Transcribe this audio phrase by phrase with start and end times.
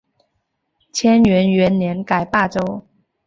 [0.93, 2.83] 干元元年改霸州。